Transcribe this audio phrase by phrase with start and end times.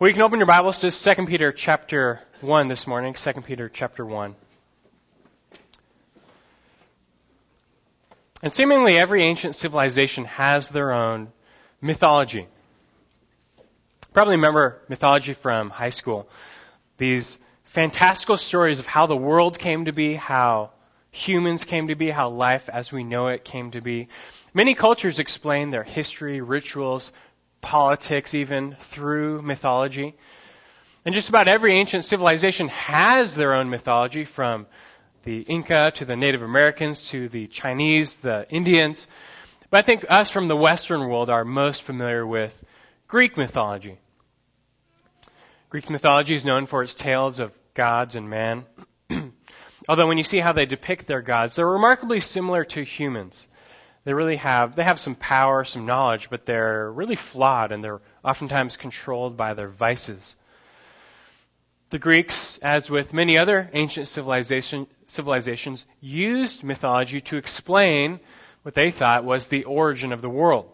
[0.00, 3.14] Well, you can open your Bibles to 2 Peter chapter 1 this morning.
[3.14, 4.36] 2 Peter chapter 1.
[8.40, 11.32] And seemingly every ancient civilization has their own
[11.80, 12.46] mythology.
[14.12, 16.28] Probably remember mythology from high school.
[16.98, 20.70] These fantastical stories of how the world came to be, how
[21.10, 24.06] humans came to be, how life as we know it came to be.
[24.54, 27.10] Many cultures explain their history, rituals,
[27.60, 30.14] politics even through mythology.
[31.04, 34.66] And just about every ancient civilization has their own mythology from
[35.24, 39.06] the Inca to the Native Americans to the Chinese, the Indians.
[39.70, 42.56] But I think us from the Western world are most familiar with
[43.06, 43.98] Greek mythology.
[45.70, 48.64] Greek mythology is known for its tales of gods and man.
[49.88, 53.46] Although when you see how they depict their gods, they're remarkably similar to humans.
[54.04, 58.00] They really have, they have some power, some knowledge, but they're really flawed and they're
[58.24, 60.34] oftentimes controlled by their vices.
[61.90, 68.20] The Greeks, as with many other ancient civilization, civilizations, used mythology to explain
[68.62, 70.70] what they thought was the origin of the world.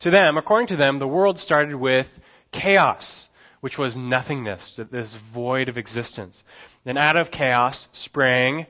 [0.00, 2.08] To them, according to them, the world started with
[2.50, 3.28] chaos,
[3.60, 6.44] which was nothingness, this void of existence.
[6.84, 8.66] Then out of chaos sprang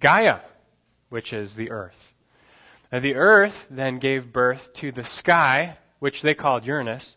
[0.00, 0.40] Gaia,
[1.08, 2.12] which is the earth.
[2.92, 7.16] And the earth then gave birth to the sky, which they called Uranus.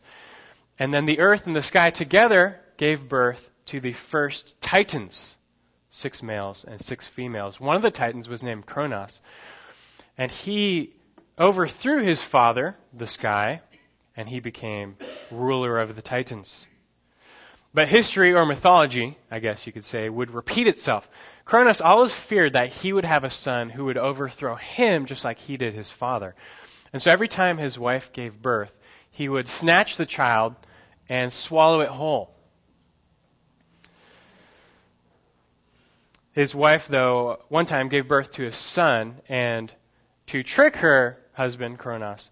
[0.77, 5.37] And then the earth and the sky together gave birth to the first titans,
[5.91, 7.59] six males and six females.
[7.59, 9.19] One of the titans was named Kronos.
[10.17, 10.93] And he
[11.37, 13.61] overthrew his father, the sky,
[14.17, 14.97] and he became
[15.31, 16.67] ruler of the titans.
[17.73, 21.07] But history or mythology, I guess you could say, would repeat itself.
[21.49, 25.39] Cronus always feared that he would have a son who would overthrow him just like
[25.39, 26.35] he did his father.
[26.93, 28.71] And so every time his wife gave birth,
[29.09, 30.53] he would snatch the child
[31.09, 32.35] and swallow it whole.
[36.33, 39.73] His wife, though, one time gave birth to a son, and
[40.27, 42.29] to trick her husband, Kronos,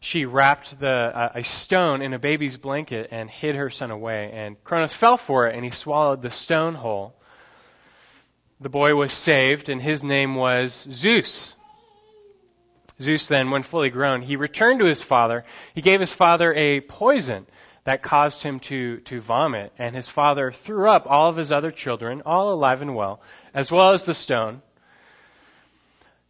[0.00, 4.30] she wrapped the, uh, a stone in a baby's blanket and hid her son away.
[4.30, 7.17] And Cronus fell for it and he swallowed the stone whole.
[8.60, 11.54] The boy was saved and his name was Zeus.
[13.00, 15.44] Zeus then, when fully grown, he returned to his father.
[15.74, 17.46] He gave his father a poison
[17.84, 19.72] that caused him to, to vomit.
[19.78, 23.20] And his father threw up all of his other children, all alive and well,
[23.54, 24.62] as well as the stone.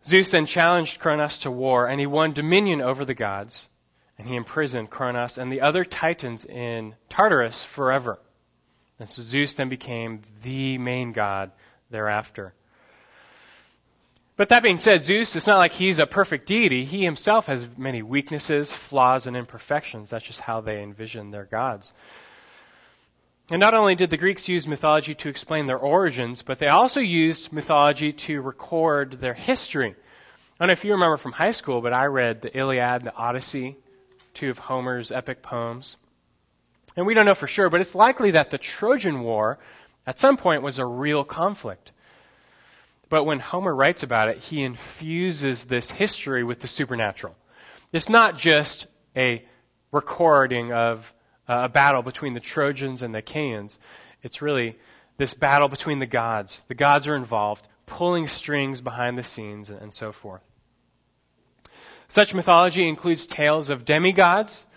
[0.04, 3.68] Zeus then challenged Cronus to war, and he won dominion over the gods,
[4.18, 8.18] and he imprisoned Cronus and the other titans in Tartarus forever.
[9.00, 11.52] And so Zeus then became the main god
[11.90, 12.54] thereafter.
[14.36, 16.84] But that being said, Zeus, it's not like he's a perfect deity.
[16.84, 20.10] He himself has many weaknesses, flaws, and imperfections.
[20.10, 21.92] That's just how they envision their gods.
[23.50, 27.00] And not only did the Greeks use mythology to explain their origins, but they also
[27.00, 29.90] used mythology to record their history.
[29.90, 29.94] I
[30.60, 33.14] don't know if you remember from high school, but I read the Iliad and the
[33.14, 33.76] Odyssey,
[34.34, 35.96] two of Homer's epic poems.
[36.96, 39.58] And we don't know for sure, but it's likely that the Trojan War
[40.08, 41.92] at some point was a real conflict.
[43.10, 47.36] But when Homer writes about it, he infuses this history with the supernatural.
[47.92, 49.44] It's not just a
[49.92, 51.12] recording of
[51.46, 53.78] uh, a battle between the Trojans and the Achaeans.
[54.22, 54.78] It's really
[55.18, 56.62] this battle between the gods.
[56.68, 60.42] The gods are involved, pulling strings behind the scenes, and so forth.
[62.08, 64.68] Such mythology includes tales of demigods,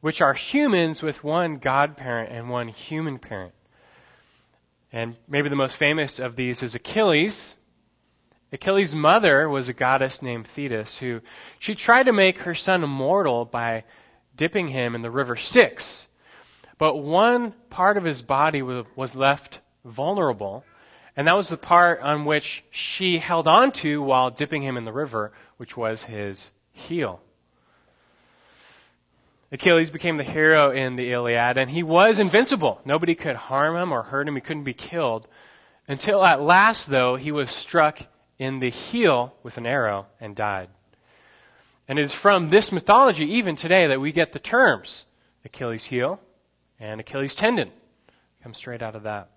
[0.00, 3.52] which are humans with one god parent and one human parent.
[4.92, 7.56] And maybe the most famous of these is Achilles.
[8.52, 11.20] Achilles' mother was a goddess named Thetis who
[11.58, 13.84] she tried to make her son immortal by
[14.36, 16.06] dipping him in the river Styx.
[16.78, 20.64] But one part of his body was left vulnerable,
[21.16, 24.84] and that was the part on which she held on to while dipping him in
[24.84, 27.20] the river, which was his heel.
[29.52, 32.80] Achilles became the hero in the Iliad, and he was invincible.
[32.84, 34.34] Nobody could harm him or hurt him.
[34.34, 35.28] He couldn't be killed.
[35.88, 38.00] Until at last, though, he was struck
[38.38, 40.68] in the heel with an arrow and died.
[41.88, 45.04] And it is from this mythology, even today, that we get the terms
[45.44, 46.20] Achilles' heel
[46.80, 47.70] and Achilles' tendon
[48.42, 49.30] comes straight out of that.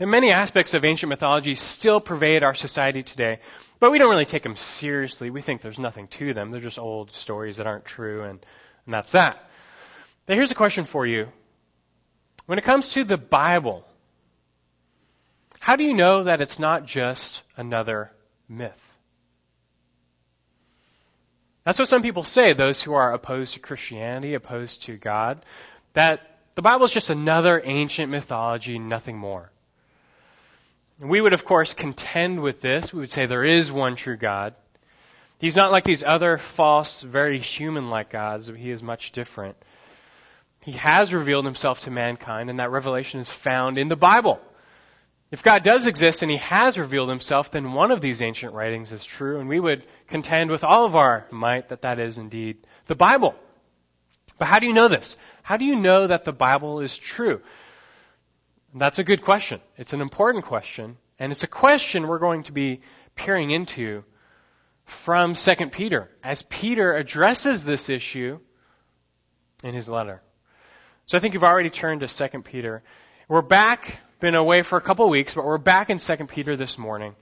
[0.00, 3.40] And many aspects of ancient mythology still pervade our society today,
[3.80, 5.30] but we don't really take them seriously.
[5.30, 6.50] We think there's nothing to them.
[6.50, 8.44] They're just old stories that aren't true, and,
[8.88, 9.36] and that's that.
[10.26, 11.28] Now, here's a question for you.
[12.46, 13.84] When it comes to the Bible,
[15.60, 18.10] how do you know that it's not just another
[18.48, 18.72] myth?
[21.64, 25.44] That's what some people say, those who are opposed to Christianity, opposed to God
[25.92, 26.22] that
[26.58, 29.48] The Bible is just another ancient mythology, nothing more.
[30.98, 32.92] We would, of course, contend with this.
[32.92, 34.56] We would say there is one true God.
[35.38, 38.48] He's not like these other false, very human like gods.
[38.48, 39.56] He is much different.
[40.60, 44.40] He has revealed himself to mankind, and that revelation is found in the Bible.
[45.30, 48.92] If God does exist and he has revealed himself, then one of these ancient writings
[48.92, 52.66] is true, and we would contend with all of our might that that is indeed
[52.86, 53.34] the Bible.
[54.38, 55.16] But how do you know this?
[55.42, 57.40] How do you know that the Bible is true?
[58.74, 59.60] That's a good question.
[59.76, 62.80] It's an important question, and it's a question we're going to be
[63.14, 64.04] peering into
[64.88, 68.38] from 2 Peter as Peter addresses this issue
[69.62, 70.22] in his letter.
[71.06, 72.82] So I think you've already turned to 2 Peter.
[73.28, 76.56] We're back, been away for a couple of weeks, but we're back in 2 Peter
[76.56, 77.14] this morning.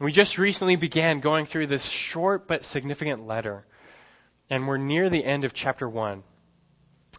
[0.00, 3.66] We just recently began going through this short but significant letter,
[4.48, 6.22] and we're near the end of chapter 1.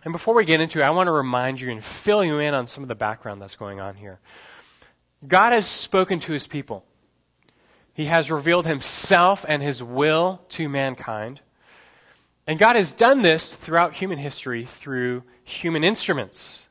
[0.03, 2.53] And before we get into it, I want to remind you and fill you in
[2.55, 4.19] on some of the background that's going on here.
[5.27, 6.83] God has spoken to his people.
[7.97, 11.41] He has revealed himself and his will to mankind.
[12.45, 16.63] And God has done this throughout human history through human instruments.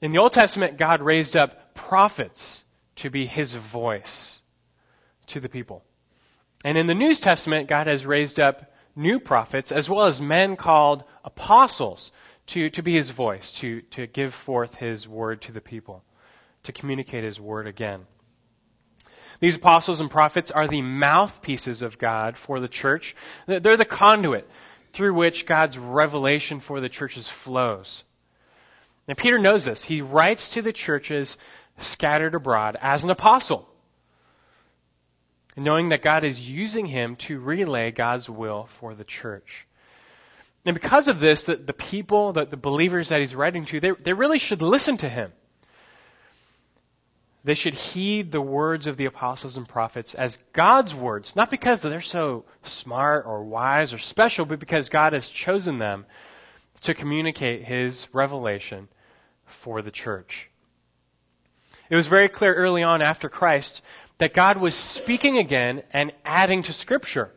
[0.00, 2.64] In the Old Testament, God raised up prophets
[2.96, 4.38] to be his voice
[5.26, 5.84] to the people.
[6.64, 10.56] And in the New Testament, God has raised up new prophets as well as men
[10.56, 12.12] called apostles
[12.46, 16.02] to, to be his voice, to, to give forth his word to the people,
[16.62, 18.06] to communicate his word again.
[19.40, 23.14] These apostles and prophets are the mouthpieces of God for the church.
[23.46, 24.48] They're the conduit
[24.92, 28.02] through which God's revelation for the churches flows.
[29.06, 29.82] And Peter knows this.
[29.82, 31.36] He writes to the churches
[31.78, 33.68] scattered abroad as an apostle,
[35.56, 39.66] knowing that God is using him to relay God's will for the church.
[40.64, 43.92] And because of this, the, the people, the, the believers that he's writing to, they,
[43.92, 45.32] they really should listen to him.
[47.44, 51.80] They should heed the words of the apostles and prophets as God's words, not because
[51.80, 56.04] they're so smart or wise or special, but because God has chosen them
[56.82, 58.88] to communicate His revelation
[59.46, 60.50] for the church.
[61.90, 63.82] It was very clear early on after Christ
[64.18, 67.32] that God was speaking again and adding to Scripture.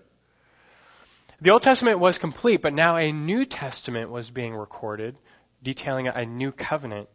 [1.39, 5.15] The Old Testament was complete, but now a New Testament was being recorded,
[5.63, 7.07] detailing a new covenant.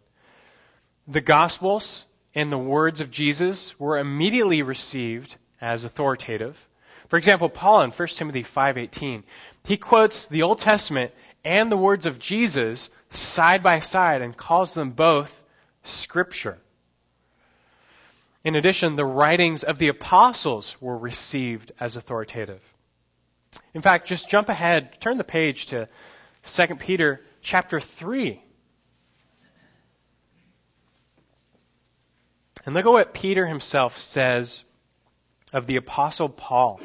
[1.06, 2.04] The Gospels
[2.36, 6.68] and the words of Jesus were immediately received as authoritative.
[7.08, 9.24] For example, Paul in 1 Timothy 5:18,
[9.64, 11.12] he quotes the Old Testament
[11.44, 15.40] and the words of Jesus side by side and calls them both
[15.82, 16.58] scripture.
[18.44, 22.60] In addition, the writings of the apostles were received as authoritative.
[23.72, 25.88] In fact, just jump ahead, turn the page to
[26.44, 28.42] 2 Peter chapter 3.
[32.66, 34.64] And look at what Peter himself says
[35.52, 36.80] of the apostle Paul.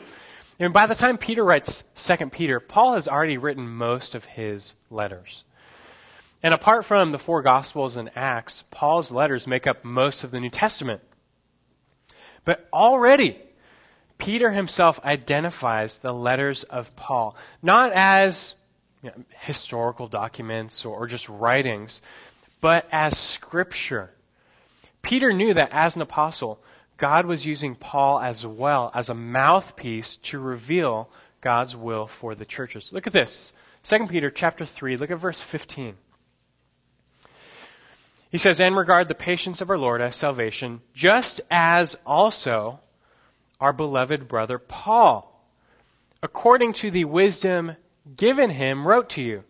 [0.60, 4.76] And by the time Peter writes 2 Peter, Paul has already written most of his
[4.92, 5.44] letters.
[6.44, 10.40] And apart from the four Gospels and Acts, Paul's letters make up most of the
[10.40, 11.02] New Testament.
[12.46, 13.40] But already,
[14.20, 18.54] Peter himself identifies the letters of Paul, not as
[19.02, 22.02] you know, historical documents or, or just writings,
[22.60, 24.12] but as scripture
[25.02, 26.60] Peter knew that as an apostle,
[26.98, 31.10] God was using Paul as well as a mouthpiece to reveal
[31.42, 32.90] God's will for the churches.
[32.92, 33.54] Look at this.
[33.84, 35.96] 2 Peter chapter 3, look at verse 15.
[38.30, 42.80] He says, And regard the patience of our Lord as salvation, just as also
[43.60, 45.28] our beloved brother Paul,
[46.22, 47.76] according to the wisdom
[48.16, 49.44] given him, wrote to you.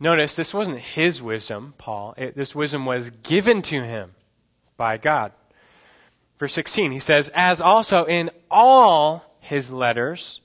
[0.00, 2.14] Notice this wasn't his wisdom, Paul.
[2.16, 4.10] It, this wisdom was given to him
[4.76, 5.32] by God.
[6.38, 10.40] Verse 16, he says, As also in all his letters,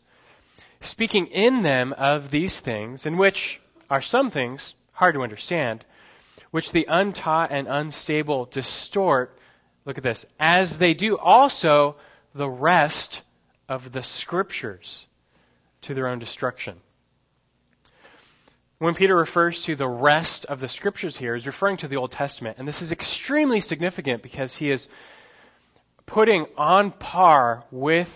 [0.81, 3.59] speaking in them of these things, in which
[3.89, 5.83] are some things hard to understand,
[6.51, 9.37] which the untaught and unstable distort,
[9.85, 11.95] look at this, as they do also
[12.35, 13.21] the rest
[13.67, 15.05] of the scriptures
[15.81, 16.75] to their own destruction.
[18.79, 22.13] When Peter refers to the rest of the scriptures here, he's referring to the Old
[22.13, 22.57] Testament.
[22.59, 24.87] And this is extremely significant because he is
[26.05, 28.09] putting on par with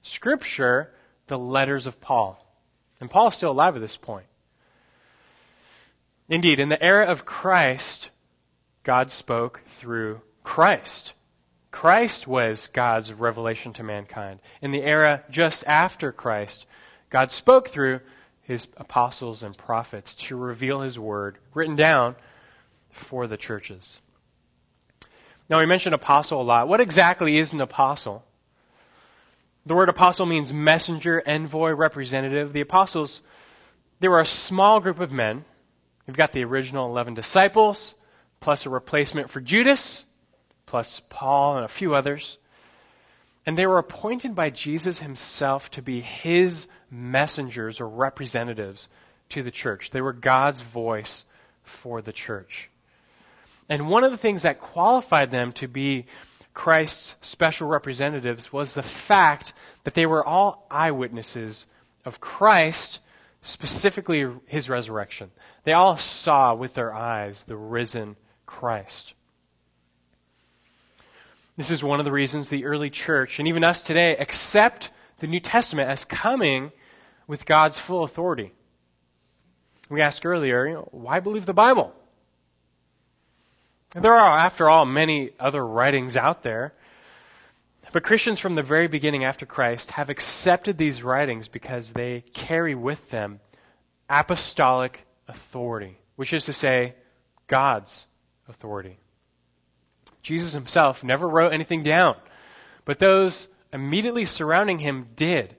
[0.00, 0.90] scripture
[1.26, 2.42] the letters of Paul.
[3.00, 4.24] And Paul is still alive at this point.
[6.30, 8.08] Indeed, in the era of Christ,
[8.84, 11.12] God spoke through Christ.
[11.70, 14.40] Christ was God's revelation to mankind.
[14.62, 16.64] In the era just after Christ,
[17.10, 18.00] God spoke through
[18.48, 22.16] his apostles and prophets to reveal his word written down
[22.90, 24.00] for the churches.
[25.50, 26.66] Now, we mentioned apostle a lot.
[26.66, 28.24] What exactly is an apostle?
[29.66, 32.54] The word apostle means messenger, envoy, representative.
[32.54, 33.20] The apostles,
[34.00, 35.44] they were a small group of men.
[36.06, 37.94] You've got the original 11 disciples,
[38.40, 40.06] plus a replacement for Judas,
[40.64, 42.38] plus Paul and a few others.
[43.46, 48.88] And they were appointed by Jesus himself to be his messengers or representatives
[49.30, 49.90] to the church.
[49.90, 51.24] They were God's voice
[51.62, 52.70] for the church.
[53.68, 56.06] And one of the things that qualified them to be
[56.54, 59.52] Christ's special representatives was the fact
[59.84, 61.66] that they were all eyewitnesses
[62.04, 63.00] of Christ,
[63.42, 65.30] specifically his resurrection.
[65.64, 68.16] They all saw with their eyes the risen
[68.46, 69.14] Christ.
[71.58, 75.26] This is one of the reasons the early church, and even us today, accept the
[75.26, 76.70] New Testament as coming
[77.26, 78.52] with God's full authority.
[79.90, 81.92] We asked earlier, you know, why believe the Bible?
[83.92, 86.74] There are, after all, many other writings out there.
[87.92, 92.76] But Christians from the very beginning after Christ have accepted these writings because they carry
[92.76, 93.40] with them
[94.08, 96.94] apostolic authority, which is to say,
[97.48, 98.06] God's
[98.46, 99.00] authority.
[100.22, 102.16] Jesus himself never wrote anything down,
[102.84, 105.54] but those immediately surrounding him did.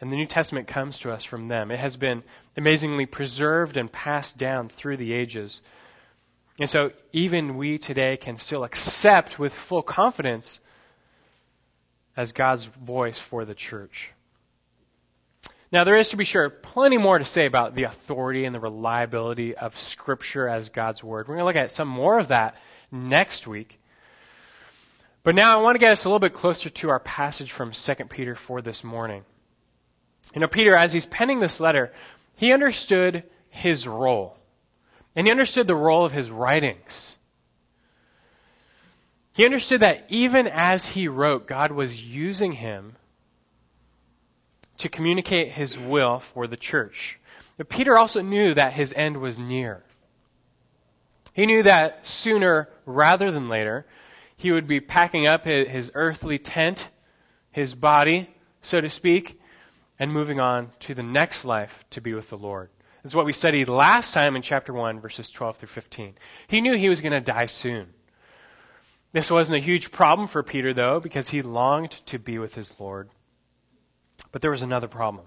[0.00, 1.70] And the New Testament comes to us from them.
[1.70, 2.24] It has been
[2.56, 5.62] amazingly preserved and passed down through the ages.
[6.58, 10.58] And so even we today can still accept with full confidence
[12.16, 14.10] as God's voice for the church.
[15.70, 18.60] Now, there is, to be sure, plenty more to say about the authority and the
[18.60, 21.26] reliability of Scripture as God's Word.
[21.26, 22.56] We're going to look at some more of that
[22.92, 23.80] next week.
[25.24, 27.72] But now I want to get us a little bit closer to our passage from
[27.72, 29.24] 2 Peter for this morning.
[30.34, 31.92] You know, Peter, as he's penning this letter,
[32.36, 34.36] he understood his role.
[35.14, 37.16] And he understood the role of his writings.
[39.34, 42.96] He understood that even as he wrote, God was using him
[44.78, 47.18] to communicate his will for the church.
[47.56, 49.84] But Peter also knew that his end was near.
[51.34, 53.86] He knew that sooner rather than later,
[54.36, 56.86] he would be packing up his, earthly tent,
[57.50, 58.28] his body,
[58.60, 59.40] so to speak,
[59.98, 62.68] and moving on to the next life to be with the Lord.
[63.02, 66.14] This is what we studied last time in chapter 1, verses 12 through 15.
[66.48, 67.88] He knew he was going to die soon.
[69.12, 72.72] This wasn't a huge problem for Peter, though, because he longed to be with his
[72.78, 73.10] Lord.
[74.30, 75.26] But there was another problem.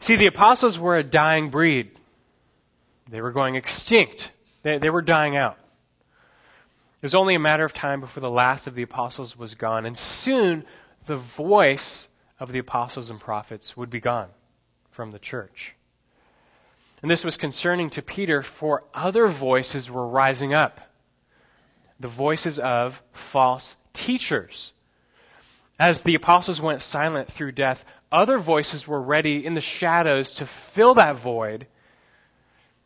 [0.00, 1.90] See, the apostles were a dying breed.
[3.08, 4.30] They were going extinct.
[4.68, 5.56] They, they were dying out.
[7.00, 9.86] It was only a matter of time before the last of the apostles was gone,
[9.86, 10.66] and soon
[11.06, 12.06] the voice
[12.38, 14.28] of the apostles and prophets would be gone
[14.90, 15.74] from the church.
[17.00, 20.80] And this was concerning to Peter, for other voices were rising up.
[21.98, 24.72] The voices of false teachers.
[25.78, 30.46] As the apostles went silent through death, other voices were ready in the shadows to
[30.46, 31.68] fill that void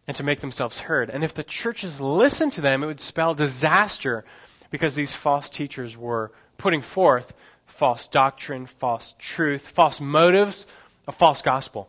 [0.07, 1.11] and to make themselves heard.
[1.11, 4.25] And if the churches listened to them, it would spell disaster
[4.71, 7.33] because these false teachers were putting forth
[7.67, 10.67] false doctrine, false truth, false motives,
[11.07, 11.89] a false gospel.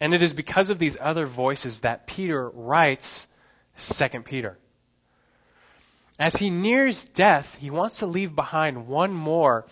[0.00, 3.26] And it is because of these other voices that Peter writes
[3.78, 4.58] 2 Peter.
[6.18, 9.66] As he nears death, he wants to leave behind one more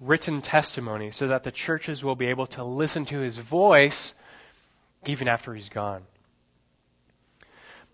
[0.00, 4.14] written testimony so that the churches will be able to listen to his voice
[5.06, 6.02] even after he's gone.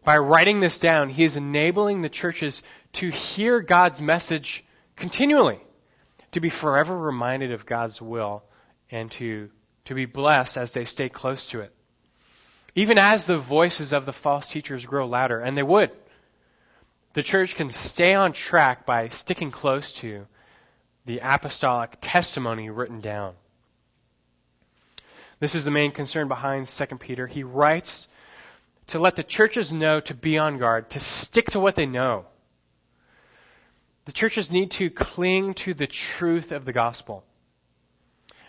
[0.04, 2.62] By writing this down, he is enabling the churches
[2.94, 4.64] to hear God's message
[4.96, 5.60] continually,
[6.32, 8.42] to be forever reminded of God's will,
[8.90, 9.50] and to
[9.88, 11.72] to be blessed as they stay close to it.
[12.74, 15.90] Even as the voices of the false teachers grow louder, and they would,
[17.14, 20.26] the church can stay on track by sticking close to
[21.06, 23.34] the apostolic testimony written down.
[25.40, 27.26] This is the main concern behind 2 Peter.
[27.26, 28.08] He writes
[28.88, 32.26] to let the churches know to be on guard, to stick to what they know.
[34.06, 37.24] The churches need to cling to the truth of the gospel.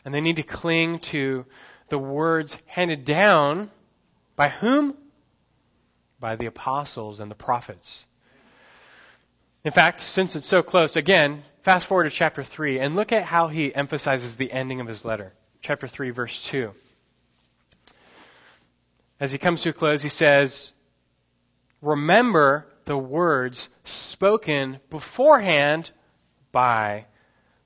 [0.03, 1.45] And they need to cling to
[1.89, 3.69] the words handed down
[4.35, 4.95] by whom?
[6.19, 8.05] By the apostles and the prophets.
[9.63, 13.23] In fact, since it's so close, again, fast forward to chapter 3 and look at
[13.23, 15.33] how he emphasizes the ending of his letter.
[15.61, 16.71] Chapter 3, verse 2.
[19.19, 20.71] As he comes to a close, he says,
[21.81, 25.91] Remember the words spoken beforehand
[26.51, 27.05] by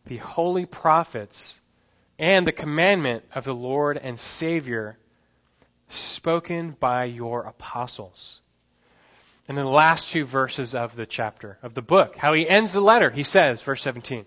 [0.05, 1.59] the holy prophets
[2.19, 4.97] and the commandment of the Lord and Savior
[5.89, 8.39] spoken by your apostles.
[9.47, 12.73] And in the last two verses of the chapter, of the book, how he ends
[12.73, 14.25] the letter, he says, verse 17,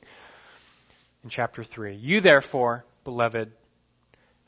[1.24, 3.52] in chapter 3, You therefore, beloved,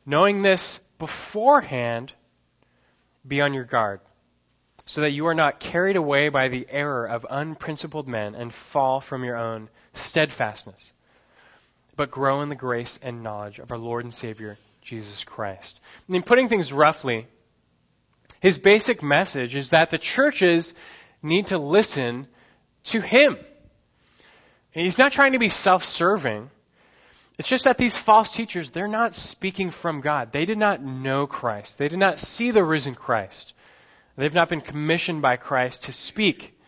[0.05, 2.13] knowing this beforehand,
[3.27, 4.01] be on your guard,
[4.85, 9.01] so that you are not carried away by the error of unprincipled men and fall
[9.01, 10.93] from your own steadfastness,
[11.95, 15.79] but grow in the grace and knowledge of our Lord and Savior, Jesus Christ.
[16.09, 17.29] I mean, putting things roughly,
[18.41, 20.75] his basic message is that the churches
[21.23, 22.27] need to listen
[22.85, 23.37] to him.
[24.75, 26.51] And he's not trying to be self-serving.
[27.39, 30.33] It's just that these false teachers, they're not speaking from God.
[30.33, 31.79] They did not know Christ.
[31.79, 33.55] They did not see the risen Christ.
[34.17, 36.59] They've not been commissioned by Christ to speak.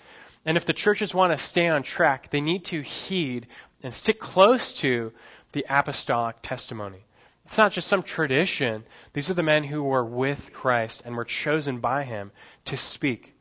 [0.47, 3.49] And if the churches want to stay on track, they need to heed
[3.83, 5.12] and stick close to
[5.53, 7.05] the apostolic testimony.
[7.47, 8.85] It's not just some tradition.
[9.12, 12.31] These are the men who were with Christ and were chosen by him
[12.67, 13.35] to speak.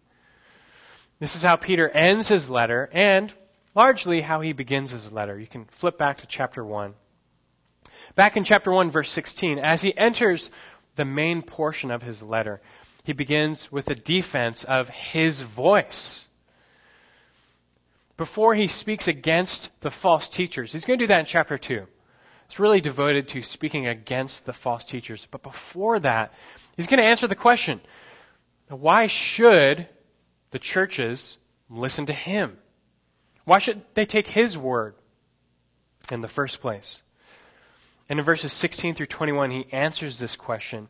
[1.20, 3.32] This is how Peter ends his letter and
[3.76, 5.40] largely how he begins his letter.
[5.40, 6.96] You can flip back to chapter 1.
[8.20, 10.52] Back in chapter 1 verse 16, as he enters
[10.98, 12.60] the main portion of his letter,
[13.06, 16.26] he begins with a defense of his voice.
[18.18, 21.86] Before he speaks against the false teachers, he's going to do that in chapter 2.
[22.48, 25.26] It's really devoted to speaking against the false teachers.
[25.32, 26.34] But before that,
[26.76, 27.80] he's going to answer the question
[28.68, 29.88] why should
[30.52, 31.38] the churches
[31.70, 32.58] listen to him?
[33.46, 34.96] Why should they take his word
[36.12, 37.02] in the first place?
[38.10, 40.90] And in verses 16 through 21, he answers this question,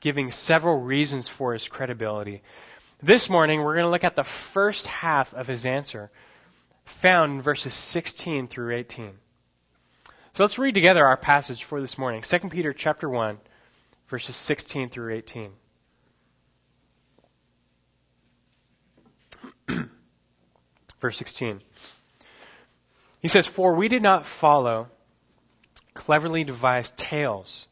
[0.00, 2.42] giving several reasons for his credibility.
[3.02, 6.12] This morning, we're going to look at the first half of his answer,
[6.84, 9.10] found in verses 16 through 18.
[10.34, 12.22] So let's read together our passage for this morning.
[12.22, 13.38] 2 Peter chapter 1,
[14.08, 15.50] verses 16 through 18.
[21.00, 21.60] Verse 16.
[23.20, 24.86] He says, For we did not follow
[26.06, 27.68] cleverly devised tales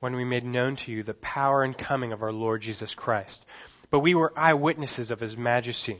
[0.00, 3.44] when we made known to you the power and coming of our Lord Jesus Christ,
[3.90, 5.98] but we were eyewitnesses of his majesty.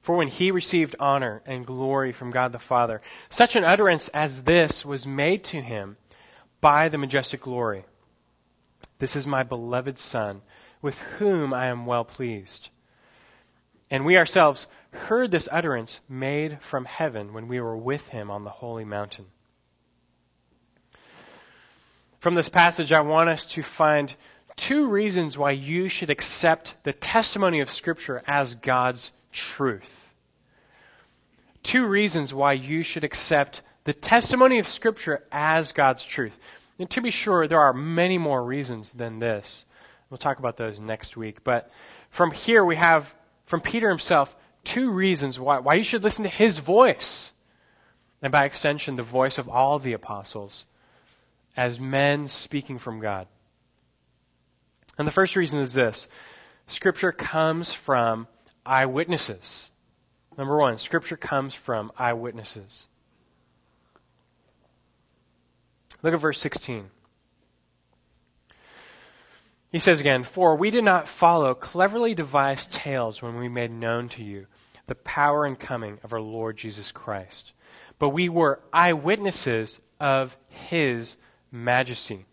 [0.00, 4.42] For when he received honor and glory from God the Father, such an utterance as
[4.42, 5.98] this was made to him
[6.62, 7.84] by the majestic glory.
[8.98, 10.40] This is my beloved Son,
[10.80, 12.70] with whom I am well pleased.
[13.90, 18.44] And we ourselves heard this utterance made from heaven when we were with him on
[18.44, 19.26] the holy mountain.
[22.24, 24.10] From this passage, I want us to find
[24.56, 30.08] two reasons why you should accept the testimony of Scripture as God's truth.
[31.62, 36.34] Two reasons why you should accept the testimony of Scripture as God's truth.
[36.78, 39.66] And to be sure, there are many more reasons than this.
[40.08, 41.44] We'll talk about those next week.
[41.44, 41.70] But
[42.08, 43.12] from here, we have
[43.44, 44.34] from Peter himself
[44.64, 47.30] two reasons why, why you should listen to his voice.
[48.22, 50.64] And by extension, the voice of all the apostles
[51.56, 53.26] as men speaking from God.
[54.98, 56.06] And the first reason is this
[56.66, 58.26] Scripture comes from
[58.64, 59.68] eyewitnesses.
[60.36, 62.86] Number one, Scripture comes from eyewitnesses.
[66.02, 66.90] Look at verse 16.
[69.70, 74.08] He says again, For we did not follow cleverly devised tales when we made known
[74.10, 74.46] to you
[74.86, 77.52] the power and coming of our Lord Jesus Christ,
[77.98, 81.16] but we were eyewitnesses of his
[81.54, 82.26] majesty.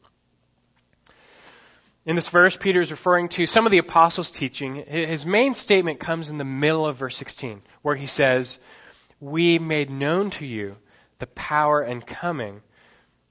[2.05, 4.83] In this verse, Peter is referring to some of the apostles' teaching.
[4.87, 8.57] His main statement comes in the middle of verse 16, where he says,
[9.19, 10.77] We made known to you
[11.19, 12.61] the power and coming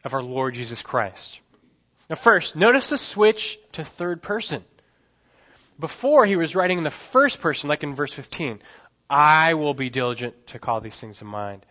[0.04, 1.40] of our Lord Jesus Christ.
[2.08, 4.64] Now, first, notice the switch to third person.
[5.80, 8.60] Before, he was writing in the first person, like in verse 15,
[9.08, 11.66] I will be diligent to call these things to mind.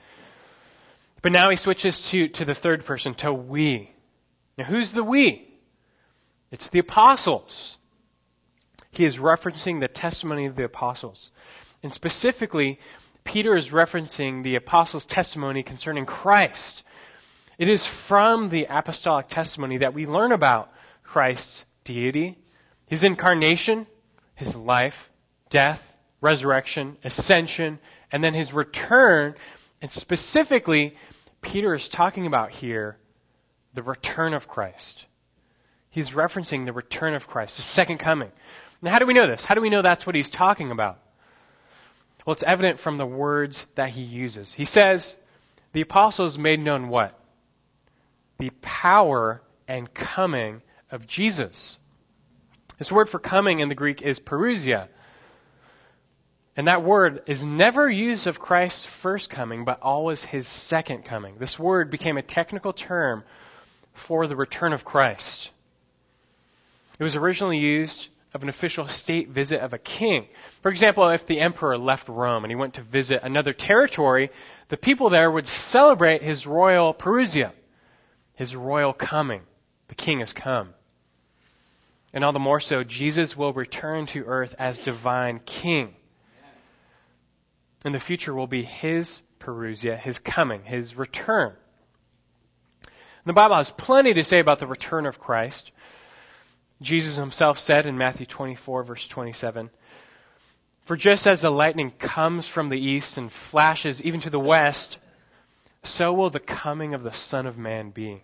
[1.22, 3.92] But now he switches to, to the third person, to we.
[4.60, 5.48] Now, who's the we?
[6.52, 7.78] It's the apostles.
[8.92, 11.32] He is referencing the testimony of the apostles.
[11.82, 12.78] And specifically,
[13.24, 16.84] Peter is referencing the apostles' testimony concerning Christ.
[17.58, 22.38] It is from the apostolic testimony that we learn about Christ's deity,
[22.86, 23.88] his incarnation,
[24.36, 25.10] his life,
[25.50, 25.82] death,
[26.20, 27.80] resurrection, ascension,
[28.12, 29.36] and then his return.
[29.82, 30.98] And specifically,
[31.42, 32.98] Peter is talking about here
[33.80, 35.06] the return of Christ.
[35.90, 38.32] He's referencing the return of Christ, the second coming.
[38.82, 39.44] Now, how do we know this?
[39.44, 41.00] How do we know that's what he's talking about?
[42.26, 44.54] Well, it's evident from the words that he uses.
[44.54, 45.16] He says,
[45.72, 47.20] the apostles made known what?
[48.40, 51.78] the power and coming of Jesus.
[52.80, 54.88] This word for coming in the Greek is parousia.
[56.56, 61.36] And that word is never used of Christ's first coming, but always his second coming.
[61.38, 63.24] This word became a technical term
[64.00, 65.52] for the return of Christ.
[66.98, 70.28] It was originally used of an official state visit of a king.
[70.62, 74.30] For example, if the emperor left Rome and he went to visit another territory,
[74.70, 77.54] the people there would celebrate his royal parousia,
[78.36, 79.42] his royal coming.
[79.88, 80.74] The king has come.
[82.14, 85.96] And all the more so, Jesus will return to earth as divine king.
[87.86, 91.54] And the future will be his parousia, his coming, his return.
[93.26, 95.72] The Bible has plenty to say about the return of Christ.
[96.82, 99.70] Jesus himself said in Matthew 24, verse 27,
[100.86, 104.98] For just as the lightning comes from the east and flashes even to the west,
[105.84, 108.24] so will the coming of the Son of Man be.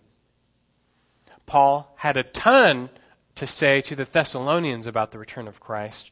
[1.44, 2.90] Paul had a ton
[3.36, 6.10] to say to the Thessalonians about the return of Christ.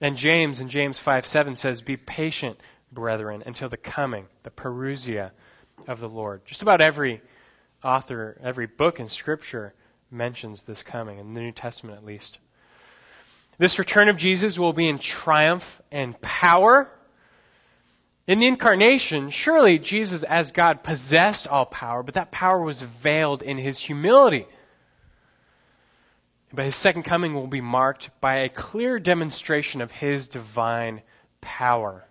[0.00, 2.58] And James in James 5 7 says, Be patient,
[2.92, 5.32] brethren, until the coming, the parousia
[5.88, 6.42] of the Lord.
[6.44, 7.22] Just about every
[7.84, 9.74] author, every book in Scripture
[10.10, 12.38] mentions this coming, in the New Testament at least.
[13.58, 16.90] This return of Jesus will be in triumph and power.
[18.26, 23.42] In the incarnation, surely Jesus as God possessed all power, but that power was veiled
[23.42, 24.46] in his humility.
[26.52, 31.02] But his second coming will be marked by a clear demonstration of his divine
[31.40, 32.04] power.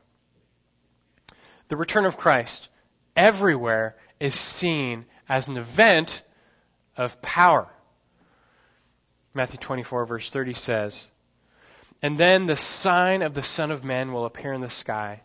[1.70, 2.68] The return of Christ
[3.16, 6.24] everywhere is seen as an event
[6.98, 7.66] of power.
[9.34, 11.08] Matthew 24, verse 30 says,
[12.02, 15.22] And then the sign of the Son of Man will appear in the sky.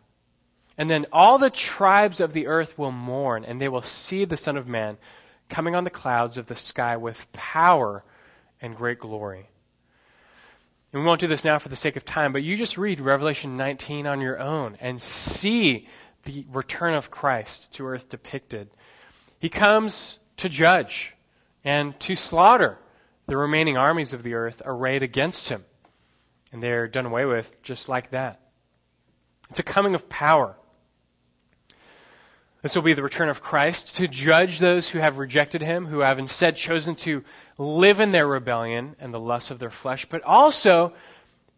[0.79, 4.37] And then all the tribes of the earth will mourn, and they will see the
[4.37, 4.97] Son of Man
[5.49, 8.05] coming on the clouds of the sky with power
[8.61, 9.49] and great glory.
[10.93, 13.01] And we won't do this now for the sake of time, but you just read
[13.01, 15.89] Revelation 19 on your own and see
[16.23, 18.71] the return of Christ to earth depicted.
[19.47, 21.15] He comes to judge
[21.63, 22.81] and to slaughter
[23.29, 25.65] the remaining armies of the earth arrayed against him.
[26.51, 28.41] And they're done away with just like that.
[29.51, 30.57] It's a coming of power.
[32.61, 36.01] This will be the return of Christ to judge those who have rejected him, who
[36.01, 37.23] have instead chosen to
[37.57, 40.93] live in their rebellion and the lust of their flesh, but also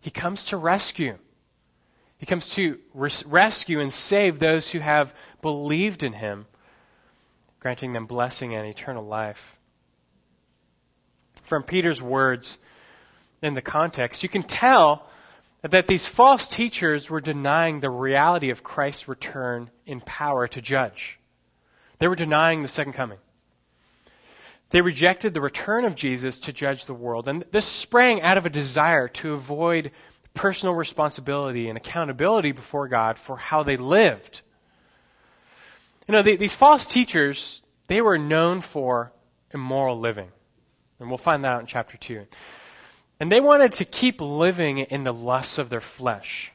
[0.01, 1.17] he comes to rescue.
[2.19, 6.45] He comes to res- rescue and save those who have believed in him,
[7.61, 9.59] granting them blessing and eternal life.
[11.43, 12.59] From Peter's words
[13.43, 15.07] in the context, you can tell
[15.63, 21.19] that these false teachers were denying the reality of Christ's return in power to judge.
[21.99, 23.19] They were denying the second coming.
[24.71, 27.27] They rejected the return of Jesus to judge the world.
[27.27, 29.93] And this sprang out of a desire to avoid
[30.35, 34.43] personal responsibility and accountability before God for how they lived.
[36.09, 39.13] You know, these false teachers, they were known for
[39.53, 40.31] immoral living.
[40.99, 42.25] And we'll find that out in chapter 2.
[43.21, 46.51] And they wanted to keep living in the lusts of their flesh.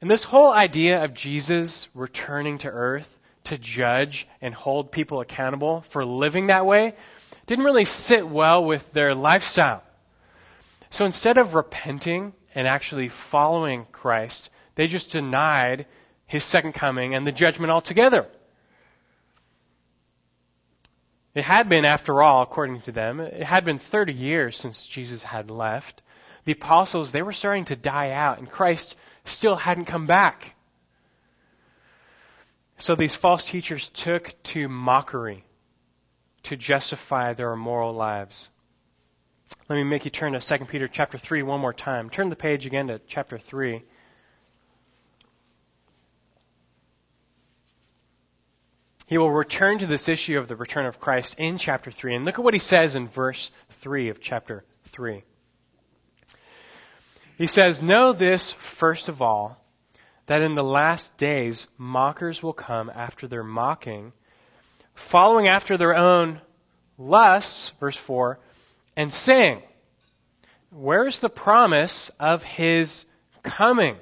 [0.00, 3.08] And this whole idea of Jesus returning to earth
[3.44, 6.94] to judge and hold people accountable for living that way
[7.46, 9.82] didn't really sit well with their lifestyle.
[10.90, 15.86] So instead of repenting and actually following Christ, they just denied
[16.26, 18.26] his second coming and the judgment altogether.
[21.34, 25.22] It had been, after all, according to them, it had been 30 years since Jesus
[25.22, 26.00] had left.
[26.44, 28.94] The apostles, they were starting to die out, and Christ
[29.24, 30.54] still hadn't come back.
[32.78, 35.44] So these false teachers took to mockery
[36.44, 38.50] to justify their immoral lives.
[39.68, 42.10] Let me make you turn to 2 Peter chapter 3 one more time.
[42.10, 43.82] Turn the page again to chapter 3.
[49.06, 52.14] He will return to this issue of the return of Christ in chapter 3.
[52.14, 53.50] And look at what he says in verse
[53.82, 55.22] 3 of chapter 3.
[57.36, 59.60] He says, Know this first of all,
[60.26, 64.12] that in the last days mockers will come after their mocking,
[64.94, 66.40] following after their own
[66.96, 68.38] lusts, verse 4,
[68.96, 69.62] and saying,
[70.70, 73.04] Where's the promise of his
[73.42, 73.96] coming?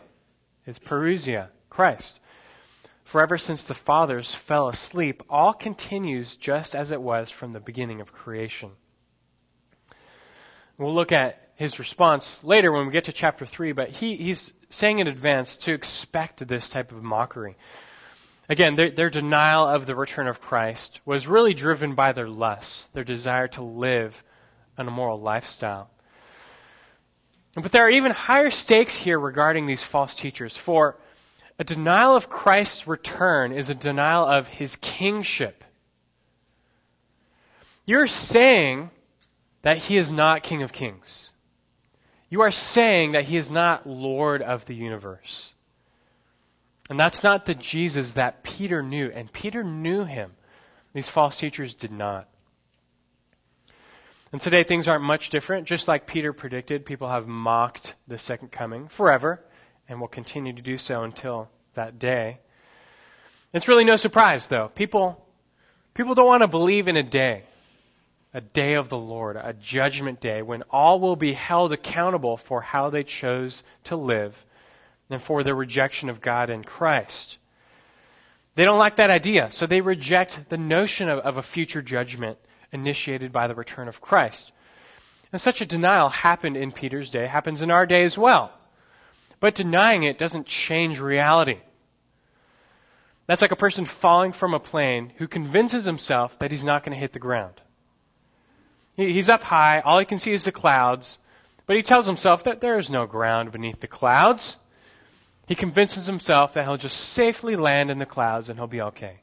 [0.65, 2.21] His parousia, Christ.
[3.13, 7.61] For ever since the fathers fell asleep, all continues just as it was from the
[7.61, 8.71] beginning of creation.
[10.79, 14.55] We'll look at his response later when we get to chapter 3, but he, he's
[14.71, 17.59] saying in advance to expect this type of mockery.
[18.49, 22.89] Again, their, their denial of the return of Christ was really driven by their lusts,
[22.95, 24.25] their desire to live
[24.79, 25.91] an immoral lifestyle.
[27.57, 30.57] But there are even higher stakes here regarding these false teachers.
[30.57, 30.97] For
[31.59, 35.65] a denial of Christ's return is a denial of his kingship.
[37.85, 38.91] You're saying
[39.63, 41.31] that he is not King of Kings.
[42.31, 45.53] You are saying that he is not Lord of the universe.
[46.89, 49.11] And that's not the Jesus that Peter knew.
[49.11, 50.33] And Peter knew him.
[50.95, 52.29] These false teachers did not.
[54.33, 55.67] And today things aren't much different.
[55.67, 59.43] Just like Peter predicted, people have mocked the second coming forever
[59.89, 62.39] and will continue to do so until that day.
[63.53, 64.69] It's really no surprise though.
[64.75, 65.25] People,
[65.95, 67.45] people don't want to believe in a day,
[68.33, 72.61] a day of the Lord, a judgment day when all will be held accountable for
[72.61, 74.47] how they chose to live
[75.11, 77.37] and for their rejection of God and Christ.
[78.55, 82.39] They don't like that idea, so they reject the notion of, of a future judgment
[82.71, 84.53] initiated by the return of Christ.
[85.31, 88.53] And such a denial happened in Peter's day, happens in our day as well.
[89.43, 91.59] But denying it doesn't change reality.
[93.27, 96.95] That's like a person falling from a plane who convinces himself that he's not going
[96.95, 97.61] to hit the ground.
[98.95, 101.19] He's up high, all he can see is the clouds,
[101.67, 104.57] but he tells himself that there is no ground beneath the clouds.
[105.49, 109.23] He convinces himself that he'll just safely land in the clouds and he'll be okay.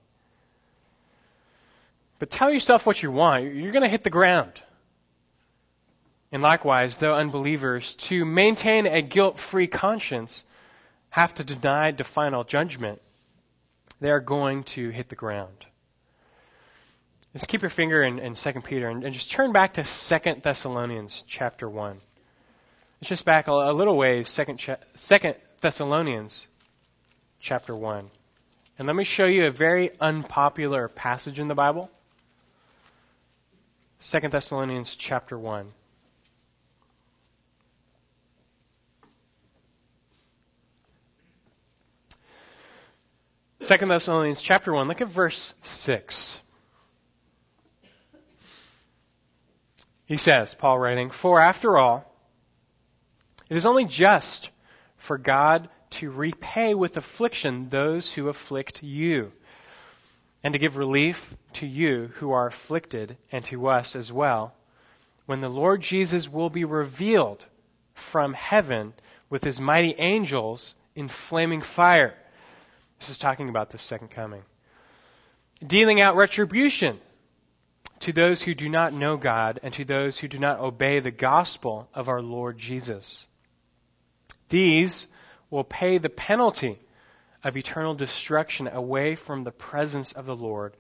[2.19, 3.55] But tell yourself what you want.
[3.55, 4.51] You're going to hit the ground.
[6.31, 10.43] And likewise, though unbelievers, to maintain a guilt free conscience,
[11.09, 13.01] have to deny the final judgment,
[13.99, 15.65] they are going to hit the ground.
[17.33, 20.41] Just keep your finger in, in 2 Peter and, and, just turn back to 2
[20.41, 21.99] Thessalonians chapter 1.
[23.01, 26.47] It's just back a, a little ways, 2 cha- Thessalonians
[27.39, 28.09] chapter 1.
[28.77, 31.89] And let me show you a very unpopular passage in the Bible.
[34.01, 35.71] 2 Thessalonians chapter 1.
[43.61, 46.41] Second Thessalonians chapter 1, look at verse 6.
[50.05, 52.05] He says, Paul writing, For after all,
[53.49, 54.49] it is only just
[54.97, 59.33] for God to repay with affliction those who afflict you
[60.41, 64.53] and to give relief to you who are afflicted and to us as well,
[65.25, 67.45] when the Lord Jesus will be revealed
[67.93, 68.93] from heaven
[69.29, 72.15] with his mighty angels in flaming fire.
[72.99, 74.43] This is talking about the second coming.
[75.65, 76.99] Dealing out retribution
[78.01, 81.11] to those who do not know God and to those who do not obey the
[81.11, 83.25] gospel of our Lord Jesus.
[84.49, 85.07] These
[85.49, 86.79] will pay the penalty
[87.43, 90.75] of eternal destruction away from the presence of the Lord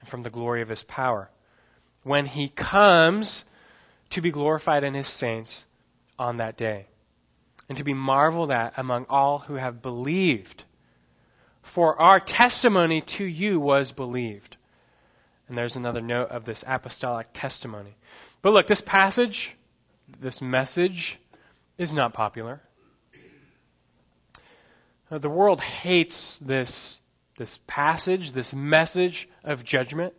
[0.00, 1.30] and from the glory of his power.
[2.02, 3.44] When he comes
[4.10, 5.66] to be glorified in his saints
[6.18, 6.86] on that day
[7.68, 10.64] and to be marveled at among all who have believed.
[11.62, 14.56] For our testimony to you was believed.
[15.48, 17.96] And there's another note of this apostolic testimony.
[18.42, 19.56] But look, this passage,
[20.20, 21.18] this message,
[21.76, 22.60] is not popular.
[25.10, 26.96] The world hates this,
[27.36, 30.14] this passage, this message of judgment.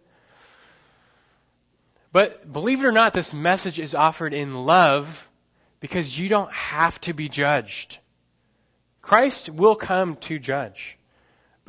[2.11, 5.29] But believe it or not, this message is offered in love
[5.79, 7.99] because you don't have to be judged.
[9.01, 10.97] Christ will come to judge.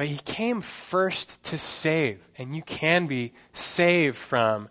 [0.03, 4.69] But he came first to save, and you can be saved from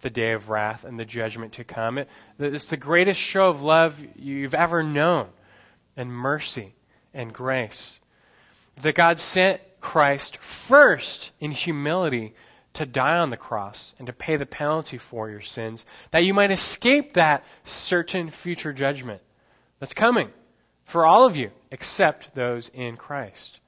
[0.00, 1.98] the day of wrath and the judgment to come.
[1.98, 2.08] It,
[2.40, 5.28] it's the greatest show of love you've ever known,
[5.96, 6.74] and mercy
[7.14, 8.00] and grace.
[8.82, 12.34] That God sent Christ first in humility
[12.74, 16.34] to die on the cross and to pay the penalty for your sins, that you
[16.34, 19.22] might escape that certain future judgment
[19.78, 20.30] that's coming
[20.86, 23.60] for all of you, except those in Christ.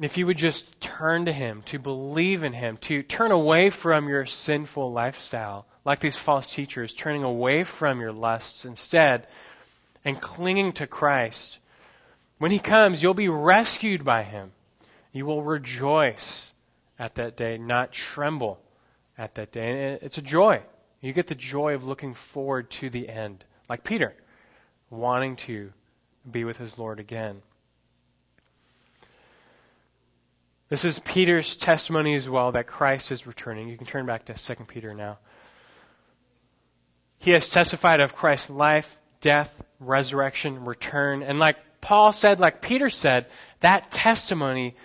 [0.00, 4.08] If you would just turn to Him, to believe in Him, to turn away from
[4.08, 9.26] your sinful lifestyle, like these false teachers, turning away from your lusts instead,
[10.04, 11.58] and clinging to Christ,
[12.40, 14.52] when he comes, you'll be rescued by him.
[15.12, 16.50] You will rejoice
[16.98, 18.58] at that day, not tremble
[19.18, 19.68] at that day.
[19.68, 20.62] And it's a joy.
[21.02, 24.14] You get the joy of looking forward to the end, like Peter,
[24.88, 25.70] wanting to
[26.30, 27.42] be with his Lord again.
[30.70, 33.68] This is Peter's testimony as well that Christ is returning.
[33.68, 35.18] You can turn back to 2 Peter now.
[37.18, 42.88] He has testified of Christ's life, death, resurrection, return, and like Paul said, like Peter
[42.88, 43.26] said,
[43.60, 44.76] that testimony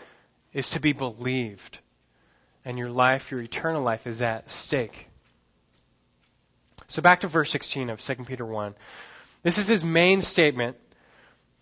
[0.54, 1.78] is to be believed.
[2.66, 5.08] And your life, your eternal life, is at stake.
[6.88, 8.74] So back to verse 16 of 2 Peter 1.
[9.44, 10.78] This is his main statement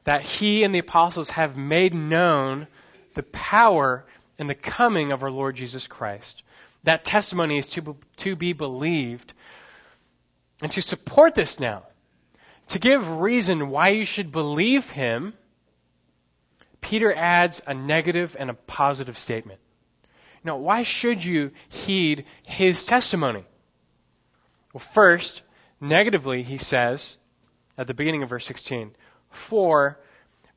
[0.05, 2.67] that he and the apostles have made known
[3.15, 4.05] the power
[4.37, 6.43] and the coming of our Lord Jesus Christ.
[6.83, 9.33] That testimony is to, to be believed.
[10.61, 11.83] And to support this now,
[12.69, 15.33] to give reason why you should believe him,
[16.81, 19.59] Peter adds a negative and a positive statement.
[20.43, 23.45] Now, why should you heed his testimony?
[24.73, 25.41] Well, first,
[25.79, 27.17] negatively, he says
[27.77, 28.91] at the beginning of verse 16,
[29.29, 29.99] For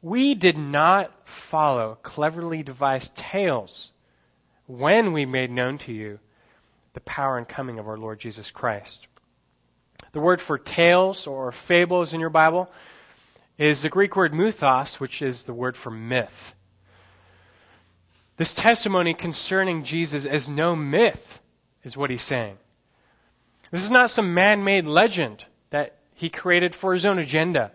[0.07, 3.91] we did not follow cleverly devised tales
[4.69, 6.21] when we made known to you
[6.95, 9.05] the power and coming of our Lord Jesus Christ.
[10.13, 12.71] The word for tales or fables in your Bible
[13.59, 16.55] is the Greek word mythos, which is the word for myth.
[18.37, 21.41] This testimony concerning Jesus is no myth,
[21.83, 22.59] is what he's saying.
[23.73, 27.73] This is not some man made legend that he created for his own agenda.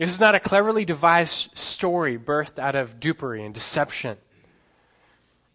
[0.00, 4.16] This is not a cleverly devised story birthed out of dupery and deception.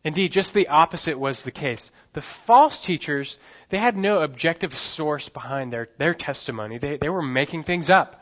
[0.03, 1.91] Indeed, just the opposite was the case.
[2.13, 6.77] The false teachers, they had no objective source behind their, their testimony.
[6.77, 8.21] They, they were making things up.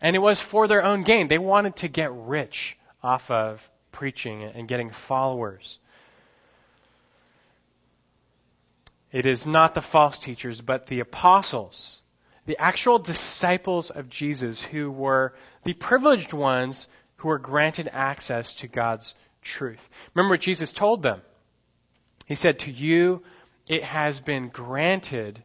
[0.00, 1.28] And it was for their own gain.
[1.28, 5.78] They wanted to get rich off of preaching and getting followers.
[9.12, 12.00] It is not the false teachers, but the apostles,
[12.46, 15.32] the actual disciples of Jesus who were
[15.64, 19.80] the privileged ones who were granted access to God's truth.
[20.14, 21.20] Remember what Jesus told them.
[22.26, 23.22] He said, To you
[23.66, 25.42] it has been granted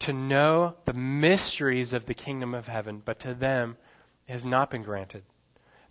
[0.00, 3.76] to know the mysteries of the kingdom of heaven, but to them
[4.26, 5.22] it has not been granted.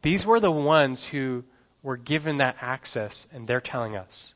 [0.01, 1.43] These were the ones who
[1.83, 4.33] were given that access, and they're telling us.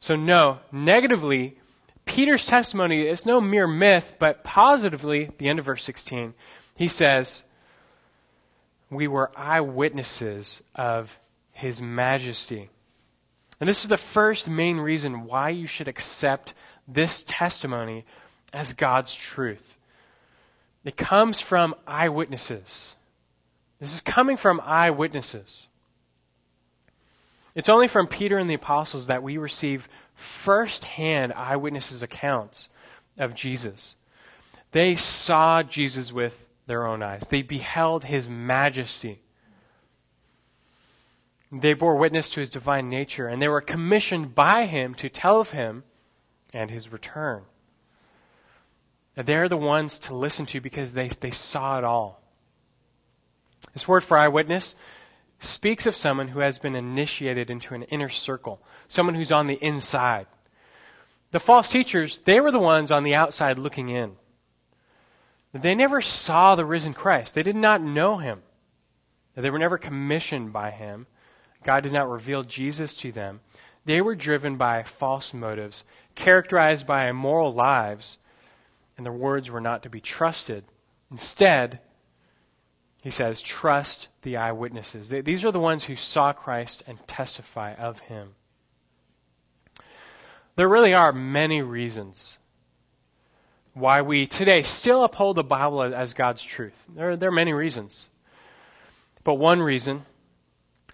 [0.00, 1.58] So, no, negatively,
[2.04, 6.34] Peter's testimony is no mere myth, but positively, the end of verse 16,
[6.74, 7.42] he says,
[8.90, 11.14] We were eyewitnesses of
[11.52, 12.70] his majesty.
[13.60, 16.54] And this is the first main reason why you should accept
[16.88, 18.04] this testimony
[18.52, 19.62] as God's truth.
[20.84, 22.94] It comes from eyewitnesses.
[23.78, 25.68] This is coming from eyewitnesses.
[27.54, 32.68] It's only from Peter and the apostles that we receive first-hand eyewitnesses' accounts
[33.18, 33.94] of Jesus.
[34.72, 37.26] They saw Jesus with their own eyes.
[37.28, 39.20] They beheld his majesty.
[41.50, 45.40] They bore witness to his divine nature, and they were commissioned by him to tell
[45.40, 45.84] of him
[46.52, 47.42] and his return.
[49.14, 52.22] they're the ones to listen to because they, they saw it all.
[53.74, 54.74] This word for eyewitness
[55.40, 59.54] speaks of someone who has been initiated into an inner circle, someone who's on the
[59.62, 60.26] inside.
[61.32, 64.16] The false teachers, they were the ones on the outside looking in.
[65.52, 67.34] They never saw the risen Christ.
[67.34, 68.42] They did not know him.
[69.36, 71.06] They were never commissioned by him.
[71.64, 73.40] God did not reveal Jesus to them.
[73.84, 75.84] They were driven by false motives,
[76.14, 78.18] characterized by immoral lives,
[78.96, 80.64] and their words were not to be trusted.
[81.10, 81.80] Instead,
[83.02, 85.08] he says, trust the eyewitnesses.
[85.08, 88.34] These are the ones who saw Christ and testify of him.
[90.56, 92.38] There really are many reasons
[93.74, 96.74] why we today still uphold the Bible as God's truth.
[96.94, 98.08] There, there are many reasons.
[99.24, 100.04] But one reason,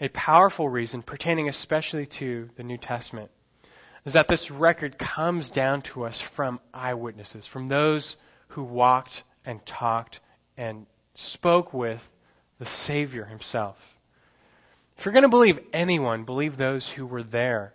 [0.00, 3.30] a powerful reason, pertaining especially to the New Testament,
[4.04, 8.16] is that this record comes down to us from eyewitnesses, from those
[8.48, 10.20] who walked and talked
[10.56, 12.06] and spoke with
[12.58, 13.76] the Savior himself.
[14.96, 17.72] If you're going to believe anyone, believe those who were there,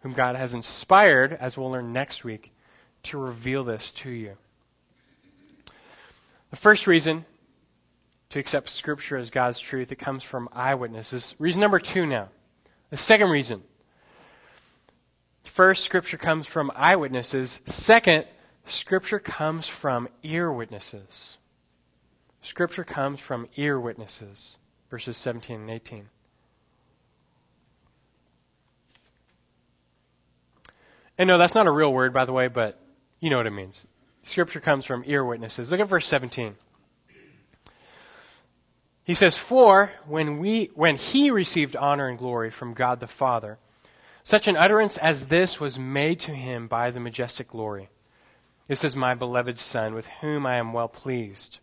[0.00, 2.53] whom God has inspired, as we'll learn next week,
[3.04, 4.36] to reveal this to you.
[6.50, 7.24] The first reason
[8.30, 11.34] to accept Scripture as God's truth, it comes from eyewitnesses.
[11.38, 12.28] Reason number two now.
[12.90, 13.62] The second reason.
[15.44, 17.60] First, Scripture comes from eyewitnesses.
[17.66, 18.26] Second,
[18.66, 21.36] Scripture comes from ear witnesses.
[22.42, 24.56] Scripture comes from ear witnesses,
[24.90, 26.06] verses 17 and 18.
[31.16, 32.80] And no, that's not a real word, by the way, but
[33.24, 33.86] you know what it means.
[34.24, 35.70] Scripture comes from ear witnesses.
[35.70, 36.56] Look at verse 17.
[39.04, 43.56] He says, For when we, when he received honor and glory from God the Father,
[44.24, 47.88] such an utterance as this was made to him by the majestic glory.
[48.68, 51.56] This is my beloved Son, with whom I am well pleased.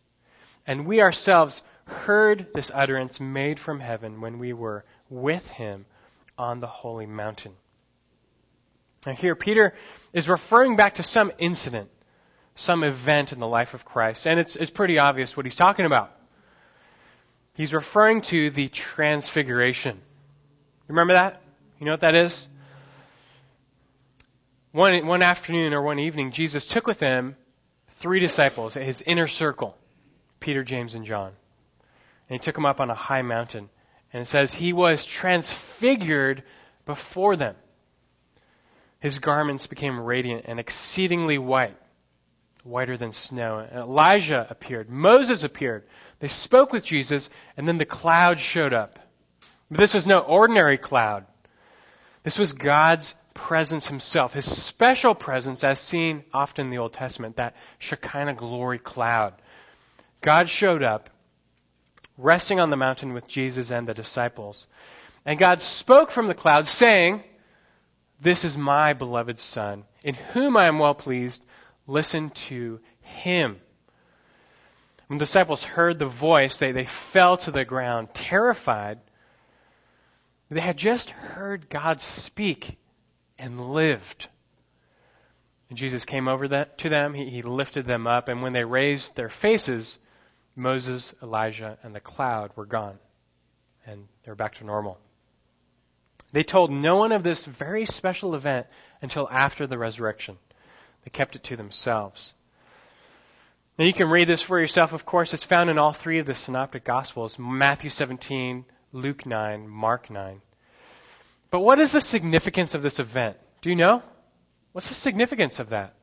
[0.66, 5.86] And we ourselves heard this utterance made from heaven when we were with him
[6.40, 7.54] on the holy mountain.
[9.06, 9.74] Now, here, Peter
[10.14, 11.90] is referring back to some incident,
[12.56, 15.86] some event in the life of Christ, and it's, it's pretty obvious what he's talking
[15.86, 16.16] about.
[17.54, 20.00] He's referring to the transfiguration.
[20.88, 21.42] Remember that?
[21.80, 22.48] You know what that is?
[24.72, 27.36] One, one afternoon or one evening, Jesus took with him
[27.96, 29.76] three disciples, his inner circle,
[30.40, 31.34] Peter, James, and John.
[32.30, 33.70] And he took them up on a high mountain.
[34.14, 36.44] And it says, He was transfigured
[36.86, 37.56] before them.
[39.02, 41.76] His garments became radiant and exceedingly white,
[42.64, 43.58] whiter than snow.
[43.58, 44.90] And Elijah appeared.
[44.90, 45.84] Moses appeared.
[46.20, 49.00] They spoke with Jesus, and then the cloud showed up.
[49.70, 51.26] But this was no ordinary cloud.
[52.24, 57.38] This was God's presence himself, his special presence as seen often in the Old Testament,
[57.38, 59.34] that Shekinah glory cloud.
[60.22, 61.10] God showed up,
[62.20, 64.68] resting on the mountain with Jesus and the disciples.
[65.26, 67.24] And God spoke from the cloud, saying,
[68.22, 71.44] This is my beloved Son, in whom I am well pleased.
[71.88, 73.60] Listen to him.
[75.08, 79.00] When the disciples heard the voice, they, they fell to the ground, terrified.
[80.52, 82.78] They had just heard God speak
[83.40, 84.28] and lived.
[85.70, 88.64] And Jesus came over that, to them, he, he lifted them up, and when they
[88.64, 89.98] raised their faces,
[90.56, 93.00] Moses, Elijah, and the cloud were gone.
[93.88, 95.00] And they're back to normal.
[96.32, 98.68] They told no one of this very special event
[99.02, 100.38] until after the resurrection.
[101.04, 102.34] They kept it to themselves.
[103.78, 105.34] Now you can read this for yourself, of course.
[105.34, 110.42] It's found in all three of the synoptic gospels Matthew 17, Luke 9, Mark 9.
[111.50, 113.38] But what is the significance of this event?
[113.62, 114.04] Do you know?
[114.72, 115.96] What's the significance of that?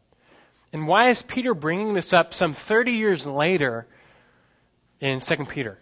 [0.73, 3.87] And why is Peter bringing this up some 30 years later
[5.01, 5.79] in 2 Peter?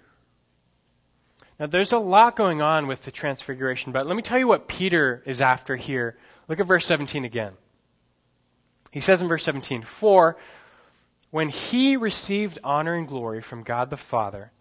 [1.59, 4.69] Now, there's a lot going on with the transfiguration, but let me tell you what
[4.69, 6.19] Peter is after here.
[6.49, 7.55] Look at verse 17 again.
[8.91, 10.37] He says in verse 17, For
[11.31, 14.53] when he received honor and glory from God the Father,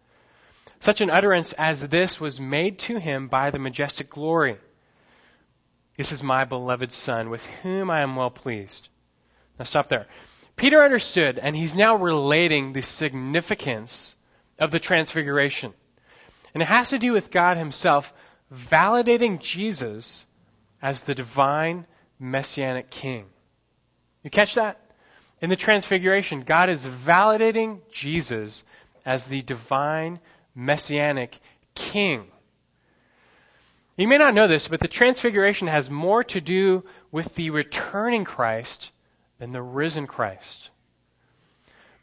[0.80, 4.58] such an utterance as this was made to him by the majestic glory.
[5.98, 8.90] This is my beloved Son, with whom I am well pleased.
[9.58, 10.08] Now stop there.
[10.56, 14.16] Peter understood, and he's now relating the significance
[14.60, 15.74] of the transfiguration.
[16.56, 18.14] And it has to do with God himself
[18.52, 20.26] validating Jesus
[20.82, 21.86] as the divine
[22.18, 23.26] messianic king.
[24.24, 24.80] You catch that?
[25.42, 28.64] In the transfiguration, God is validating Jesus
[29.06, 30.22] as the divine
[30.56, 31.38] messianic
[31.76, 32.26] king.
[33.98, 38.24] You may not know this, but the transfiguration has more to do with the returning
[38.24, 38.92] Christ
[39.40, 40.70] than the risen Christ.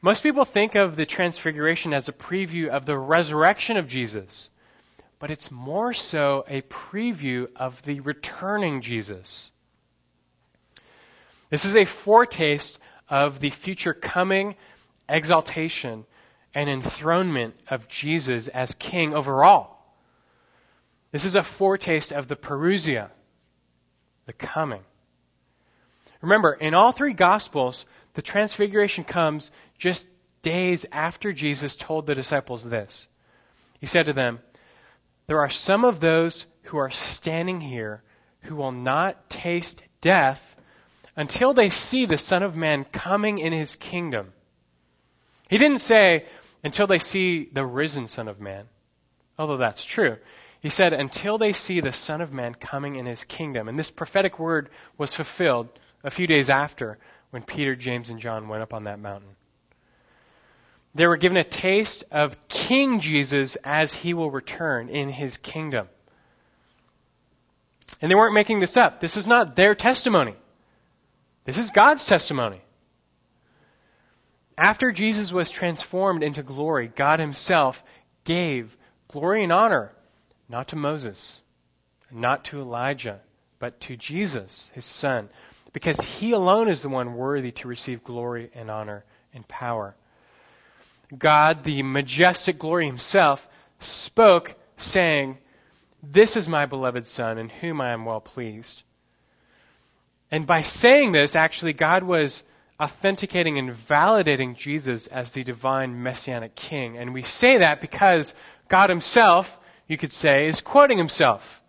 [0.04, 4.48] Most people think of the transfiguration as a preview of the resurrection of Jesus,
[5.20, 9.48] but it's more so a preview of the returning Jesus.
[11.50, 12.78] This is a foretaste
[13.08, 14.56] of the future coming
[15.08, 16.04] exaltation
[16.52, 19.96] and enthronement of Jesus as king over all.
[21.12, 23.10] This is a foretaste of the parousia,
[24.26, 24.82] the coming.
[26.22, 27.84] Remember, in all three Gospels,
[28.14, 30.06] the transfiguration comes just
[30.42, 33.06] days after Jesus told the disciples this.
[33.80, 34.40] He said to them,
[35.26, 38.02] There are some of those who are standing here
[38.42, 40.56] who will not taste death
[41.16, 44.32] until they see the Son of Man coming in his kingdom.
[45.48, 46.26] He didn't say,
[46.64, 48.66] until they see the risen Son of Man,
[49.38, 50.16] although that's true.
[50.60, 53.68] He said, until they see the Son of Man coming in his kingdom.
[53.68, 55.68] And this prophetic word was fulfilled
[56.04, 56.98] a few days after
[57.32, 59.30] when Peter, James, and John went up on that mountain.
[60.94, 65.88] They were given a taste of King Jesus as he will return in his kingdom.
[68.02, 69.00] And they weren't making this up.
[69.00, 70.36] This is not their testimony.
[71.46, 72.60] This is God's testimony.
[74.58, 77.82] After Jesus was transformed into glory, God himself
[78.24, 78.76] gave
[79.08, 79.92] glory and honor
[80.50, 81.40] not to Moses,
[82.10, 83.20] not to Elijah,
[83.58, 85.30] but to Jesus, his son,
[85.72, 89.04] because he alone is the one worthy to receive glory and honor
[89.34, 89.94] and power.
[91.16, 93.48] God, the majestic glory himself,
[93.80, 95.38] spoke, saying,
[96.02, 98.82] This is my beloved Son, in whom I am well pleased.
[100.30, 102.42] And by saying this, actually, God was
[102.80, 106.96] authenticating and validating Jesus as the divine messianic king.
[106.96, 108.34] And we say that because
[108.68, 109.58] God himself
[109.92, 111.60] you could say, is quoting himself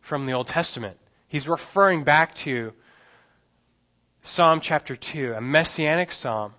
[0.00, 0.96] from the Old Testament.
[1.26, 2.72] He's referring back to
[4.26, 6.52] Psalm chapter 2, a messianic psalm,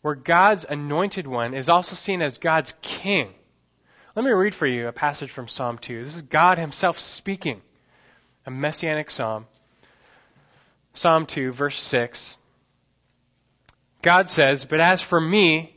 [0.00, 3.34] where God's anointed one is also seen as God's king.
[4.16, 6.04] Let me read for you a passage from Psalm 2.
[6.04, 7.60] This is God himself speaking.
[8.46, 9.46] a messianic psalm.
[10.94, 12.38] Psalm 2, verse 6.
[14.00, 15.76] God says, But as for me,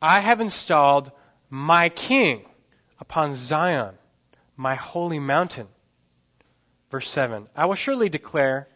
[0.00, 1.10] I have installed
[1.50, 2.44] my king
[3.00, 3.96] upon Zion,
[4.56, 5.66] my holy mountain.
[6.92, 7.48] Verse 7.
[7.56, 8.68] I will surely declare,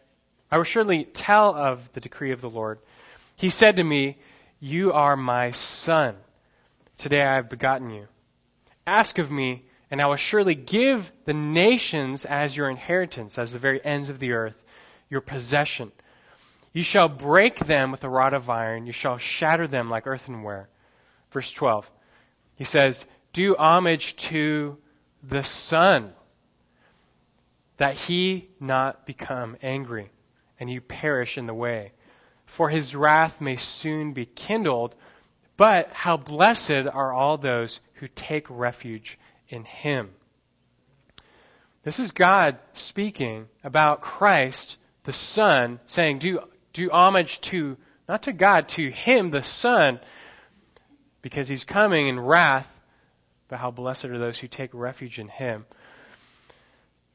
[0.50, 2.78] I will surely tell of the decree of the Lord.
[3.36, 4.18] He said to me,
[4.60, 6.16] You are my son.
[6.96, 8.08] Today I have begotten you.
[8.86, 13.58] Ask of me, and I will surely give the nations as your inheritance, as the
[13.58, 14.62] very ends of the earth,
[15.10, 15.92] your possession.
[16.72, 20.68] You shall break them with a rod of iron, you shall shatter them like earthenware.
[21.30, 21.90] Verse 12.
[22.56, 24.78] He says, Do homage to
[25.22, 26.12] the Son,
[27.76, 30.10] that he not become angry,
[30.58, 31.92] and you perish in the way.
[32.46, 34.94] For his wrath may soon be kindled,
[35.56, 40.10] but how blessed are all those who take refuge in him.
[41.88, 46.40] This is God speaking about Christ, the Son, saying, do,
[46.74, 47.76] do homage to,
[48.08, 50.00] not to God, to Him, the Son,
[51.22, 52.68] because He's coming in wrath,
[53.48, 55.64] but how blessed are those who take refuge in Him.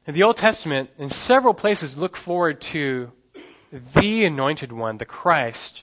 [0.06, 3.12] In the Old Testament, in several places, look forward to
[3.94, 5.82] the anointed one, the Christ,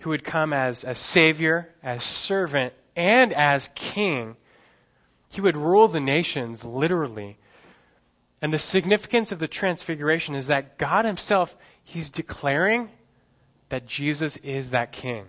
[0.00, 4.36] who would come as, as Savior, as servant, and as King
[5.32, 7.38] he would rule the nations literally.
[8.42, 12.90] And the significance of the transfiguration is that God Himself, He's declaring
[13.70, 15.24] that Jesus is that King.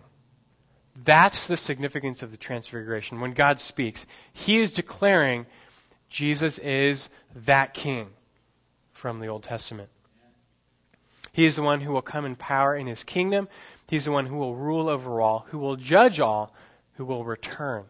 [1.05, 3.21] That's the significance of the transfiguration.
[3.21, 5.45] When God speaks, He is declaring
[6.09, 8.09] Jesus is that King
[8.91, 9.89] from the Old Testament.
[11.33, 13.49] He is the one who will come in power in His kingdom.
[13.87, 16.55] He's the one who will rule over all, who will judge all,
[16.95, 17.83] who will return.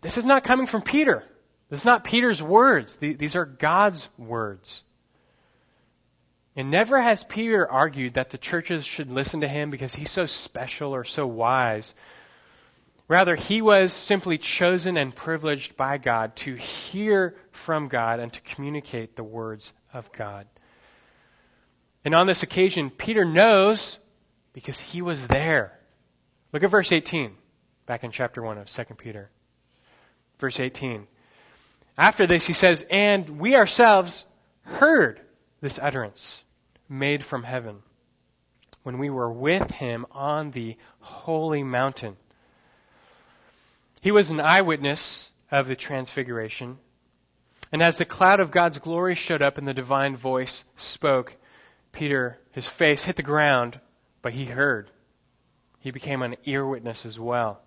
[0.00, 1.24] This is not coming from Peter.
[1.68, 2.96] This is not Peter's words.
[3.00, 4.84] These are God's words.
[6.54, 10.26] And never has Peter argued that the churches should listen to him because he's so
[10.26, 11.94] special or so wise.
[13.08, 18.40] Rather, he was simply chosen and privileged by God to hear from God and to
[18.42, 20.46] communicate the words of God.
[22.04, 23.98] And on this occasion, Peter knows
[24.52, 25.78] because he was there.
[26.52, 27.32] Look at verse 18,
[27.86, 29.30] back in chapter 1 of 2 Peter
[30.42, 31.06] verse 18.
[31.96, 34.24] After this, he says, And we ourselves
[34.62, 35.20] heard
[35.60, 36.42] this utterance
[36.88, 37.76] made from heaven
[38.82, 42.16] when we were with him on the holy mountain.
[44.00, 46.78] He was an eyewitness of the transfiguration.
[47.70, 51.36] And as the cloud of God's glory showed up and the divine voice spoke,
[51.92, 53.78] Peter, his face hit the ground,
[54.22, 54.90] but he heard.
[55.80, 57.60] He became an ear witness as well.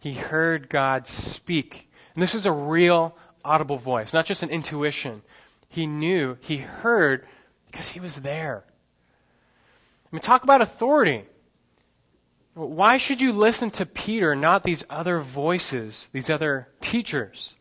[0.00, 1.90] He heard God speak.
[2.14, 5.22] And this was a real audible voice, not just an intuition.
[5.68, 7.26] He knew, he heard,
[7.66, 8.64] because he was there.
[8.66, 11.24] I mean, talk about authority.
[12.54, 17.54] Why should you listen to Peter, not these other voices, these other teachers?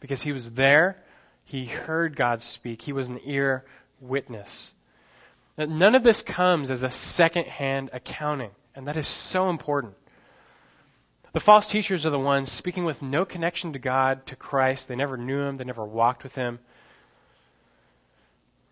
[0.00, 1.02] Because he was there,
[1.44, 3.64] he heard God speak, he was an ear
[4.00, 4.74] witness.
[5.56, 9.94] None of this comes as a second hand accounting, and that is so important.
[11.32, 14.88] The false teachers are the ones speaking with no connection to God, to Christ.
[14.88, 16.60] They never knew him, they never walked with him.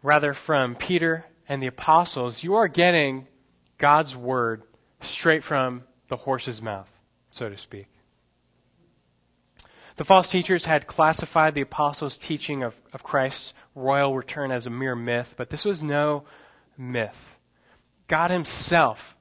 [0.03, 3.27] Rather, from Peter and the apostles, you are getting
[3.79, 4.63] God's word
[5.01, 6.89] straight from the horse's mouth,
[7.31, 7.87] so to speak.
[10.03, 14.71] The false teachers had classified the apostles' teaching of, of Christ's royal return as a
[14.71, 16.25] mere myth, but this was no
[16.77, 17.39] myth.
[18.09, 19.17] God Himself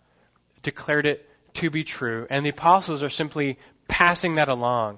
[0.63, 4.97] declared it to be true, and the apostles are simply passing that along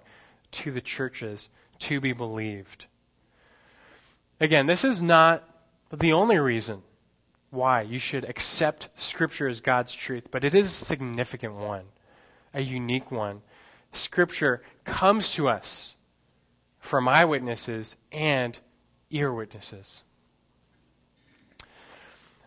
[0.53, 2.85] to the churches to be believed.
[4.39, 5.43] Again, this is not
[5.91, 6.81] the only reason
[7.49, 11.83] why you should accept Scripture as God's truth, but it is a significant one,
[12.53, 13.41] a unique one.
[13.93, 15.93] Scripture comes to us
[16.79, 18.57] from eyewitnesses and
[19.09, 20.03] ear witnesses.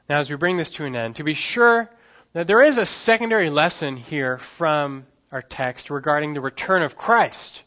[0.09, 1.91] Now, as we bring this to an end, to be sure
[2.33, 7.63] that there is a secondary lesson here from our text regarding the return of Christ.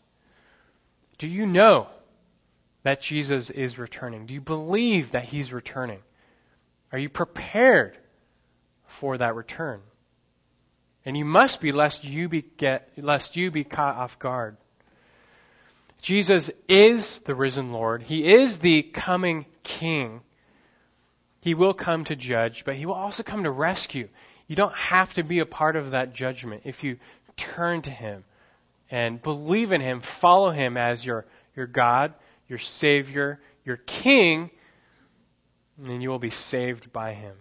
[1.17, 1.87] Do you know
[2.83, 4.25] that Jesus is returning?
[4.25, 5.99] Do you believe that he's returning?
[6.91, 7.97] Are you prepared
[8.87, 9.81] for that return?
[11.05, 14.57] And you must be lest you be get lest you be caught off guard.
[16.01, 18.03] Jesus is the risen Lord.
[18.03, 20.21] He is the coming king.
[21.41, 24.07] He will come to judge, but he will also come to rescue.
[24.47, 26.97] You don't have to be a part of that judgment if you
[27.37, 28.23] turn to Him
[28.91, 31.25] and believe in Him, follow Him as your,
[31.55, 32.13] your God,
[32.47, 34.49] your Savior, your king,
[35.87, 37.35] and you will be saved by him.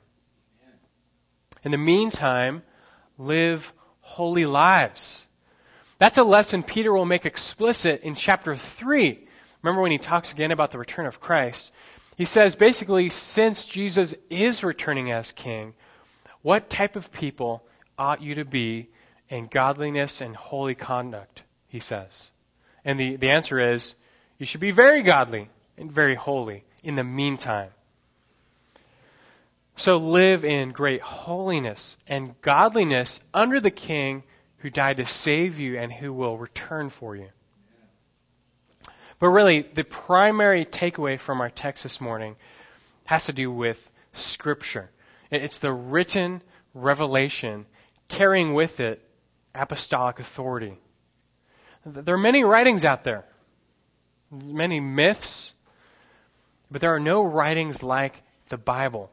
[1.64, 2.62] In the meantime,
[3.18, 5.24] live holy lives.
[5.98, 9.26] That's a lesson Peter will make explicit in chapter 3.
[9.62, 11.70] Remember when he talks again about the return of Christ?
[12.16, 15.74] He says basically, since Jesus is returning as king,
[16.42, 17.64] what type of people
[17.98, 18.88] ought you to be
[19.28, 21.42] in godliness and holy conduct?
[21.66, 22.30] He says.
[22.84, 23.94] And the, the answer is,
[24.38, 27.70] you should be very godly and very holy in the meantime.
[29.78, 34.24] So live in great holiness and godliness under the King
[34.58, 37.28] who died to save you and who will return for you.
[39.20, 42.34] But really, the primary takeaway from our text this morning
[43.04, 43.78] has to do with
[44.14, 44.90] Scripture.
[45.30, 46.42] It's the written
[46.74, 47.64] revelation
[48.08, 49.00] carrying with it
[49.54, 50.76] apostolic authority.
[51.86, 53.26] There are many writings out there,
[54.32, 55.52] many myths,
[56.68, 59.12] but there are no writings like the Bible.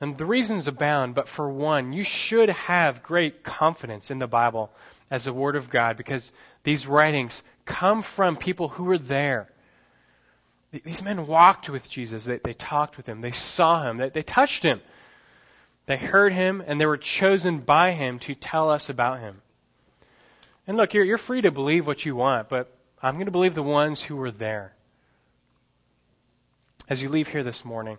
[0.00, 4.70] And the reasons abound, but for one, you should have great confidence in the Bible
[5.10, 6.32] as the Word of God because
[6.64, 9.48] these writings come from people who were there.
[10.84, 12.24] These men walked with Jesus.
[12.24, 13.20] They, they talked with him.
[13.22, 13.96] They saw him.
[13.96, 14.80] They, they touched him.
[15.86, 19.40] They heard him, and they were chosen by him to tell us about him.
[20.66, 23.54] And look, you're, you're free to believe what you want, but I'm going to believe
[23.54, 24.72] the ones who were there.
[26.88, 27.98] As you leave here this morning,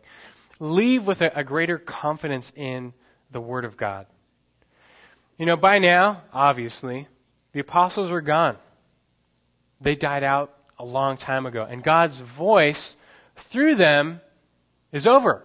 [0.59, 2.93] leave with a, a greater confidence in
[3.31, 4.07] the Word of God.
[5.37, 7.07] You know, by now, obviously,
[7.53, 8.57] the apostles were gone.
[9.81, 11.65] They died out a long time ago.
[11.69, 12.97] And God's voice
[13.35, 14.21] through them
[14.91, 15.43] is over.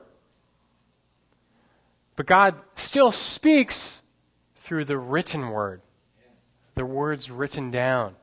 [2.16, 4.00] But God still speaks
[4.64, 5.82] through the written word,
[6.74, 8.14] the words written down.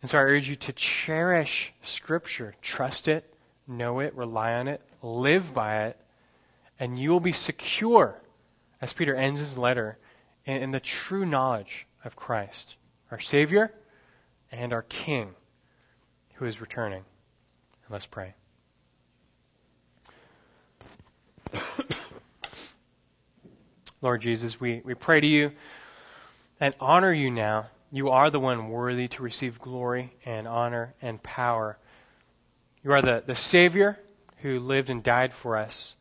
[0.00, 3.31] And so I urge you to cherish Scripture, trust it,
[3.66, 5.96] know it, rely on it, live by it,
[6.78, 8.20] and you will be secure,
[8.80, 9.98] as Peter ends his letter,
[10.44, 12.76] in, in the true knowledge of Christ,
[13.10, 13.72] our Savior
[14.50, 15.34] and our King
[16.34, 17.04] who is returning.
[17.88, 18.34] Let's pray.
[24.00, 25.52] Lord Jesus, we, we pray to you
[26.58, 27.66] and honor you now.
[27.90, 31.76] You are the one worthy to receive glory and honor and power.
[32.84, 33.98] You are the, the Savior
[34.38, 35.94] who lived and died for us.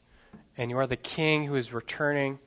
[0.57, 2.39] And you are the King who is returning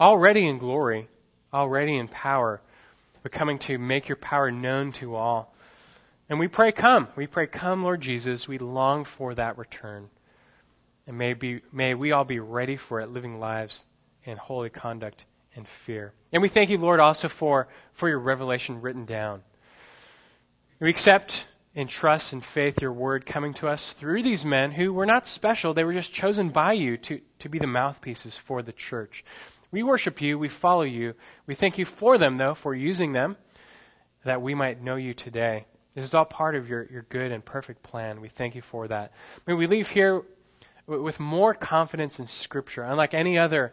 [0.00, 1.08] already in glory,
[1.52, 2.60] already in power,
[3.22, 5.54] but coming to make your power known to all.
[6.28, 7.08] And we pray, come.
[7.16, 8.48] We pray, come, Lord Jesus.
[8.48, 10.08] We long for that return.
[11.06, 13.84] And may, be, may we all be ready for it, living lives
[14.24, 15.24] in holy conduct
[15.54, 16.14] and fear.
[16.32, 19.42] And we thank you, Lord, also for, for your revelation written down.
[20.80, 24.92] We accept in trust and faith your word coming to us through these men who
[24.92, 25.72] were not special.
[25.72, 29.24] They were just chosen by you to, to be the mouthpieces for the church.
[29.70, 30.38] We worship you.
[30.38, 31.14] We follow you.
[31.46, 33.36] We thank you for them, though, for using them
[34.24, 35.66] that we might know you today.
[35.94, 38.20] This is all part of your, your good and perfect plan.
[38.20, 39.12] We thank you for that.
[39.46, 40.22] May we leave here
[40.86, 43.72] with more confidence in Scripture, unlike any other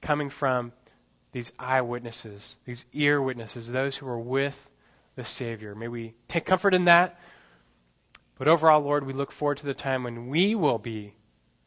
[0.00, 0.72] coming from
[1.32, 4.56] these eyewitnesses, these ear witnesses, those who were with
[5.16, 5.74] the Savior.
[5.74, 7.18] May we take comfort in that.
[8.38, 11.14] But overall, Lord, we look forward to the time when we will be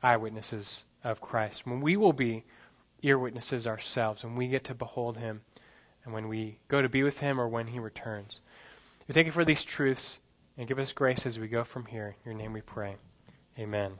[0.03, 2.45] eyewitnesses of Christ, when we will be
[3.01, 5.41] ear witnesses ourselves, when we get to behold Him,
[6.03, 8.39] and when we go to be with Him or when He returns.
[9.07, 10.19] We thank you for these truths
[10.57, 12.15] and give us grace as we go from here.
[12.23, 12.97] In your name we pray.
[13.57, 13.99] Amen.